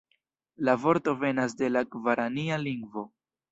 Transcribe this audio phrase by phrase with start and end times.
[0.69, 3.09] La vorto venas de la gvarania lingvo.